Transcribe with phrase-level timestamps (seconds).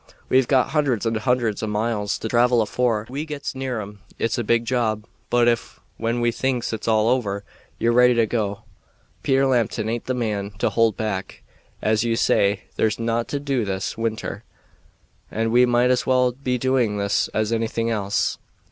[0.29, 3.99] We've got hundreds and hundreds of miles to travel afore we gets near 'em.
[4.17, 7.43] It's a big job; but if, when ye thinks it all over,
[7.77, 8.63] you're ready to go,
[9.21, 11.43] Peter Lambton aint the man to hold back.
[11.83, 14.43] As you say, there's naught to do this winter,
[15.29, 18.39] and we might as well be doing this as anything else."